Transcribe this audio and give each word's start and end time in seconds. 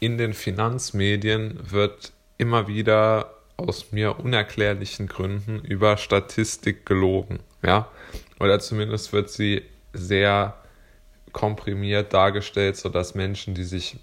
in 0.00 0.18
den 0.18 0.34
Finanzmedien 0.34 1.58
wird 1.62 2.12
immer 2.38 2.66
wieder 2.66 3.34
aus 3.56 3.92
mir 3.92 4.18
unerklärlichen 4.18 5.06
Gründen 5.06 5.60
über 5.60 5.96
Statistik 5.96 6.86
gelogen, 6.86 7.40
ja, 7.62 7.88
oder 8.38 8.58
zumindest 8.58 9.12
wird 9.12 9.30
sie 9.30 9.62
sehr 9.92 10.56
komprimiert 11.32 12.12
dargestellt, 12.12 12.76
sodass 12.76 13.14
Menschen, 13.14 13.54
die 13.54 13.64
sich 13.64 13.98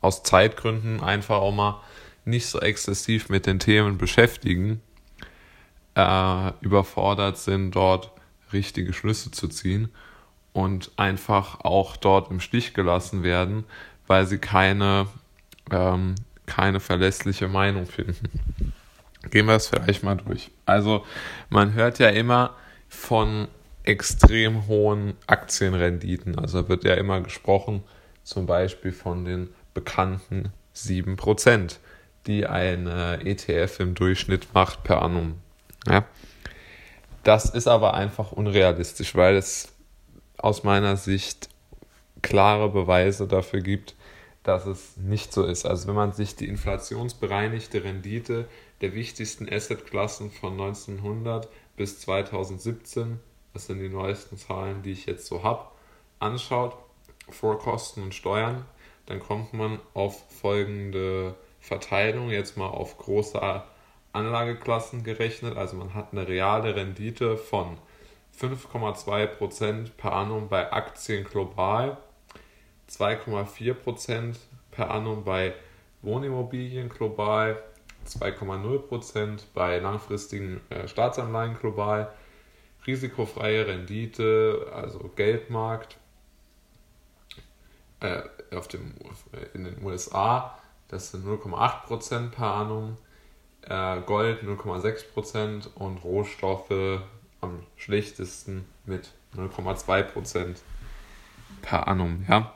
aus 0.00 0.22
Zeitgründen 0.22 1.00
einfach 1.02 1.36
auch 1.36 1.54
mal 1.54 1.80
nicht 2.24 2.46
so 2.46 2.60
exzessiv 2.60 3.28
mit 3.28 3.46
den 3.46 3.58
Themen 3.58 3.98
beschäftigen, 3.98 4.82
äh, 5.94 6.52
überfordert 6.60 7.38
sind, 7.38 7.70
dort 7.72 8.10
richtige 8.52 8.92
Schlüsse 8.92 9.30
zu 9.30 9.48
ziehen 9.48 9.88
und 10.52 10.90
einfach 10.96 11.60
auch 11.60 11.96
dort 11.96 12.30
im 12.30 12.40
Stich 12.40 12.74
gelassen 12.74 13.22
werden, 13.22 13.64
weil 14.06 14.26
sie 14.26 14.38
keine, 14.38 15.06
ähm, 15.70 16.14
keine 16.46 16.80
verlässliche 16.80 17.48
Meinung 17.48 17.86
finden. 17.86 18.72
Gehen 19.30 19.46
wir 19.46 19.54
es 19.54 19.68
vielleicht 19.68 20.02
mal 20.02 20.16
durch. 20.16 20.50
Also 20.64 21.04
man 21.48 21.74
hört 21.74 21.98
ja 21.98 22.08
immer 22.08 22.54
von 22.88 23.48
extrem 23.82 24.66
hohen 24.66 25.14
Aktienrenditen. 25.26 26.38
Also 26.38 26.68
wird 26.68 26.84
ja 26.84 26.94
immer 26.94 27.20
gesprochen, 27.20 27.82
zum 28.22 28.46
Beispiel 28.46 28.92
von 28.92 29.24
den 29.24 29.48
bekannten 29.74 30.52
7%, 30.74 31.76
die 32.26 32.46
eine 32.46 33.20
ETF 33.24 33.80
im 33.80 33.94
Durchschnitt 33.94 34.52
macht 34.54 34.82
per 34.84 35.02
annum. 35.02 35.36
Ja. 35.86 36.04
Das 37.22 37.46
ist 37.50 37.66
aber 37.66 37.94
einfach 37.94 38.32
unrealistisch, 38.32 39.14
weil 39.14 39.36
es 39.36 39.72
aus 40.38 40.64
meiner 40.64 40.96
Sicht 40.96 41.48
klare 42.22 42.68
Beweise 42.68 43.26
dafür 43.26 43.60
gibt, 43.60 43.94
dass 44.46 44.66
es 44.66 44.96
nicht 44.96 45.32
so 45.32 45.44
ist. 45.44 45.66
Also 45.66 45.88
wenn 45.88 45.94
man 45.94 46.12
sich 46.12 46.36
die 46.36 46.48
inflationsbereinigte 46.48 47.82
Rendite 47.82 48.48
der 48.80 48.94
wichtigsten 48.94 49.52
Assetklassen 49.52 50.30
von 50.30 50.52
1900 50.52 51.48
bis 51.76 52.00
2017, 52.00 53.18
das 53.52 53.66
sind 53.66 53.80
die 53.80 53.88
neuesten 53.88 54.38
Zahlen, 54.38 54.82
die 54.82 54.92
ich 54.92 55.06
jetzt 55.06 55.26
so 55.26 55.42
habe, 55.42 55.66
anschaut, 56.20 56.76
vor 57.28 57.58
Kosten 57.58 58.02
und 58.02 58.14
Steuern, 58.14 58.64
dann 59.06 59.20
kommt 59.20 59.52
man 59.52 59.80
auf 59.94 60.22
folgende 60.40 61.34
Verteilung, 61.60 62.30
jetzt 62.30 62.56
mal 62.56 62.68
auf 62.68 62.98
große 62.98 63.40
Anlageklassen 64.12 65.02
gerechnet. 65.02 65.56
Also 65.56 65.76
man 65.76 65.94
hat 65.94 66.12
eine 66.12 66.28
reale 66.28 66.76
Rendite 66.76 67.36
von 67.36 67.78
5,2% 68.40 69.90
per 69.96 70.12
annum 70.12 70.48
bei 70.48 70.72
Aktien 70.72 71.24
global, 71.24 71.96
2,4% 72.90 74.36
per 74.70 74.90
annum 74.90 75.24
bei 75.24 75.54
Wohnimmobilien 76.02 76.88
global, 76.88 77.62
2,0% 78.06 79.40
bei 79.54 79.78
langfristigen 79.78 80.60
äh, 80.70 80.86
Staatsanleihen 80.86 81.58
global, 81.58 82.12
risikofreie 82.86 83.66
Rendite, 83.66 84.70
also 84.72 85.10
Geldmarkt 85.16 85.98
äh, 88.00 88.22
auf 88.54 88.68
dem, 88.68 88.94
in 89.54 89.64
den 89.64 89.82
USA, 89.84 90.58
das 90.88 91.10
sind 91.10 91.26
0,8% 91.26 92.30
per 92.30 92.54
annum, 92.54 92.96
äh, 93.62 94.00
Gold 94.02 94.42
0,6% 94.42 95.74
und 95.74 96.04
Rohstoffe 96.04 97.00
am 97.40 97.62
schlechtesten 97.76 98.64
mit 98.84 99.10
0,2% 99.34 100.56
per 101.62 101.88
annum. 101.88 102.24
Ja? 102.28 102.54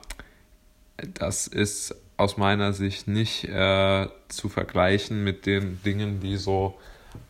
Das 1.15 1.47
ist 1.47 1.95
aus 2.17 2.37
meiner 2.37 2.73
Sicht 2.73 3.09
nicht 3.09 3.45
äh, 3.45 4.07
zu 4.29 4.49
vergleichen 4.49 5.25
mit 5.25 5.47
den 5.47 5.83
Dingen, 5.83 6.21
die 6.21 6.37
so 6.37 6.79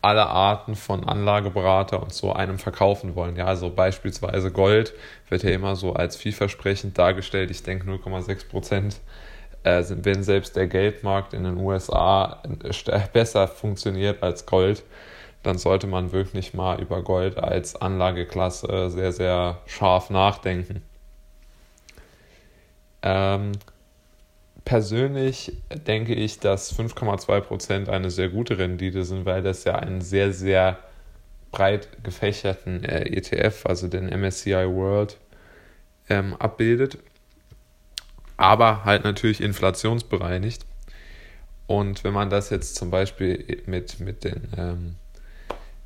alle 0.01 0.27
Arten 0.27 0.75
von 0.75 1.07
Anlageberater 1.07 2.01
und 2.03 2.13
so 2.13 2.33
einem 2.33 2.59
verkaufen 2.59 3.15
wollen. 3.15 3.35
Ja, 3.35 3.45
also 3.45 3.69
beispielsweise 3.69 4.51
Gold 4.51 4.93
wird 5.29 5.43
ja 5.43 5.51
immer 5.51 5.75
so 5.75 5.93
als 5.93 6.17
vielversprechend 6.17 6.97
dargestellt. 6.97 7.49
Ich 7.51 7.63
denke 7.63 7.89
0,6 7.89 8.47
Prozent 8.49 9.01
äh, 9.63 9.83
wenn 9.89 10.23
selbst 10.23 10.55
der 10.55 10.67
Geldmarkt 10.67 11.33
in 11.33 11.43
den 11.43 11.57
USA 11.57 12.41
äh, 12.61 12.99
besser 13.13 13.47
funktioniert 13.47 14.23
als 14.23 14.45
Gold, 14.45 14.83
dann 15.43 15.57
sollte 15.57 15.87
man 15.87 16.11
wirklich 16.11 16.53
mal 16.53 16.79
über 16.79 17.01
Gold 17.03 17.37
als 17.37 17.75
Anlageklasse 17.75 18.89
sehr, 18.89 19.11
sehr 19.11 19.59
scharf 19.65 20.09
nachdenken. 20.09 20.83
Ähm, 23.03 23.53
persönlich 24.65 25.53
denke 25.87 26.13
ich, 26.13 26.39
dass 26.39 26.77
5,2% 26.77 27.89
eine 27.89 28.09
sehr 28.09 28.29
gute 28.29 28.57
Rendite 28.57 29.03
sind, 29.03 29.25
weil 29.25 29.41
das 29.41 29.63
ja 29.63 29.75
einen 29.75 30.01
sehr, 30.01 30.33
sehr 30.33 30.77
breit 31.51 31.89
gefächerten 32.03 32.83
äh, 32.83 33.03
ETF, 33.03 33.65
also 33.65 33.87
den 33.87 34.07
MSCI 34.07 34.67
World, 34.67 35.17
ähm, 36.09 36.35
abbildet 36.37 36.97
aber 38.41 38.85
halt 38.85 39.03
natürlich 39.03 39.39
inflationsbereinigt. 39.39 40.65
Und 41.67 42.03
wenn 42.03 42.11
man 42.11 42.31
das 42.31 42.49
jetzt 42.49 42.75
zum 42.75 42.89
Beispiel 42.89 43.61
mit, 43.67 43.99
mit 43.99 44.23
den 44.23 44.47
ähm, 44.57 44.95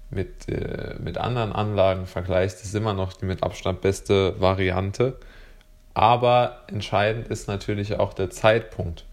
mit, 0.10 0.48
äh, 0.48 0.96
mit 1.00 1.18
anderen 1.18 1.52
Anlagen 1.52 2.06
vergleicht, 2.06 2.62
ist 2.64 2.74
immer 2.74 2.94
noch 2.94 3.12
die 3.12 3.26
mit 3.26 3.44
Abstand 3.44 3.82
beste 3.82 4.40
Variante. 4.40 5.18
Aber 5.96 6.60
entscheidend 6.68 7.30
ist 7.30 7.48
natürlich 7.48 7.98
auch 7.98 8.14
der 8.14 8.30
Zeitpunkt, 8.30 9.06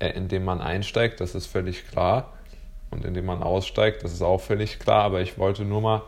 äh, 0.00 0.10
in 0.10 0.28
dem 0.28 0.44
man 0.44 0.60
einsteigt, 0.60 1.20
das 1.20 1.34
ist 1.34 1.46
völlig 1.46 1.88
klar. 1.88 2.32
Und 2.90 3.04
in 3.04 3.14
dem 3.14 3.24
man 3.24 3.42
aussteigt, 3.42 4.04
das 4.04 4.12
ist 4.12 4.22
auch 4.22 4.40
völlig 4.40 4.78
klar. 4.78 5.04
Aber 5.04 5.20
ich 5.20 5.38
wollte 5.38 5.64
nur 5.64 5.80
mal 5.80 6.02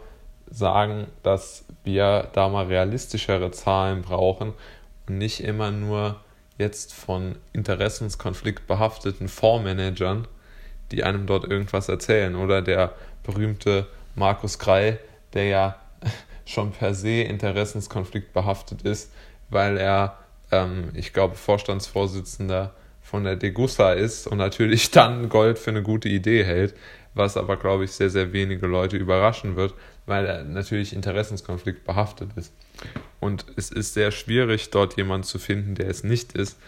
sagen, 0.50 1.06
dass 1.22 1.64
wir 1.84 2.28
da 2.32 2.48
mal 2.48 2.66
realistischere 2.66 3.52
Zahlen 3.52 4.02
brauchen 4.02 4.54
und 5.06 5.18
nicht 5.18 5.42
immer 5.42 5.70
nur 5.70 6.16
jetzt 6.56 6.92
von 6.92 7.36
Interessenskonflikt 7.52 8.66
behafteten 8.66 9.28
Fondsmanagern, 9.28 10.26
die 10.90 11.04
einem 11.04 11.26
dort 11.26 11.44
irgendwas 11.44 11.88
erzählen. 11.88 12.34
Oder 12.34 12.60
der 12.60 12.92
berühmte 13.22 13.86
Markus 14.16 14.58
Krei, 14.58 14.98
der 15.34 15.44
ja 15.44 15.76
schon 16.44 16.72
per 16.72 16.94
se 16.94 17.22
Interessenskonflikt 17.22 18.32
behaftet 18.32 18.82
ist, 18.82 19.12
weil 19.50 19.76
er, 19.76 20.19
ähm, 20.50 20.91
ich 20.94 21.12
glaube, 21.12 21.34
Vorstandsvorsitzender 21.36 22.72
von 23.03 23.25
der 23.25 23.36
Degussa 23.36 23.92
ist 23.92 24.26
und 24.26 24.38
natürlich 24.38 24.91
dann 24.92 25.28
Gold 25.28 25.59
für 25.59 25.70
eine 25.70 25.82
gute 25.82 26.09
Idee 26.09 26.44
hält, 26.44 26.75
was 27.14 27.36
aber, 27.36 27.56
glaube 27.56 27.84
ich, 27.84 27.92
sehr, 27.92 28.10
sehr 28.10 28.32
wenige 28.32 28.66
Leute 28.66 28.97
überraschen 28.97 29.56
wird, 29.56 29.75
weil 30.06 30.26
er 30.26 30.44
natürlich 30.44 30.92
Interessenskonflikt 30.92 31.84
behaftet 31.84 32.31
ist. 32.37 32.53
Und 33.20 33.47
es 33.56 33.70
ist 33.70 33.94
sehr 33.94 34.10
schwierig, 34.10 34.70
dort 34.70 34.97
jemanden 34.97 35.25
zu 35.25 35.38
finden, 35.38 35.75
der 35.75 35.88
es 35.88 36.04
nicht 36.04 36.32
ist, 36.34 36.58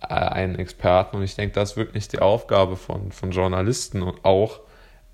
äh, 0.00 0.14
einen 0.14 0.56
Experten. 0.56 1.16
Und 1.16 1.22
ich 1.22 1.34
denke, 1.34 1.54
das 1.54 1.72
ist 1.72 1.76
wirklich 1.76 2.08
die 2.08 2.20
Aufgabe 2.20 2.76
von, 2.76 3.10
von 3.10 3.30
Journalisten 3.30 4.02
und 4.02 4.24
auch 4.24 4.60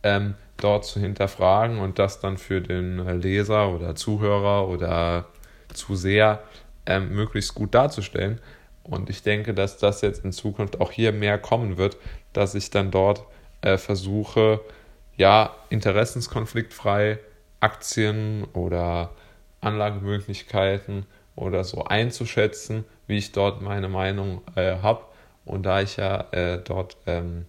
ähm, 0.03 0.35
dort 0.57 0.85
zu 0.85 1.01
hinterfragen 1.01 1.79
und 1.79 1.99
das 1.99 2.21
dann 2.21 2.37
für 2.37 2.61
den 2.61 3.21
Leser 3.21 3.71
oder 3.71 3.95
Zuhörer 3.95 4.69
oder 4.69 5.27
Zuseher 5.73 6.43
ähm, 6.89 7.15
möglichst 7.15 7.55
gut 7.55 7.75
darzustellen. 7.75 8.41
Und 8.83 9.11
ich 9.11 9.23
denke, 9.23 9.55
dass 9.55 9.77
das 9.77 10.01
jetzt 10.01 10.25
in 10.25 10.33
Zukunft 10.33 10.81
auch 10.81 10.91
hier 10.91 11.13
mehr 11.13 11.39
kommen 11.39 11.77
wird, 11.77 11.99
dass 12.33 12.55
ich 12.55 12.71
dann 12.71 12.91
dort 12.91 13.23
äh, 13.61 13.77
versuche, 13.77 14.61
ja, 15.17 15.55
interessenskonfliktfrei 15.69 17.19
Aktien 17.61 18.45
oder 18.55 19.11
Anlagemöglichkeiten 19.61 21.07
oder 21.37 21.65
so 21.65 21.85
einzuschätzen, 21.85 22.85
wie 23.07 23.19
ich 23.19 23.33
dort 23.33 23.61
meine 23.61 23.89
Meinung 23.89 24.43
äh, 24.55 24.77
habe. 24.79 25.03
Und 25.45 25.65
da 25.65 25.81
ich 25.81 25.97
ja 25.97 26.27
äh, 26.33 26.59
dort 26.63 26.97
ähm, 27.07 27.47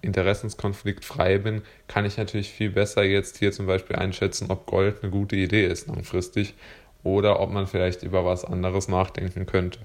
interessenskonfliktfrei 0.00 1.38
bin, 1.38 1.62
kann 1.88 2.04
ich 2.04 2.16
natürlich 2.16 2.50
viel 2.50 2.70
besser 2.70 3.02
jetzt 3.04 3.38
hier 3.38 3.52
zum 3.52 3.66
Beispiel 3.66 3.96
einschätzen, 3.96 4.50
ob 4.50 4.66
Gold 4.66 5.02
eine 5.02 5.10
gute 5.10 5.36
Idee 5.36 5.66
ist 5.66 5.88
langfristig 5.88 6.54
oder 7.06 7.38
ob 7.38 7.52
man 7.52 7.68
vielleicht 7.68 8.02
über 8.02 8.24
was 8.24 8.44
anderes 8.44 8.88
nachdenken 8.88 9.46
könnte. 9.46 9.78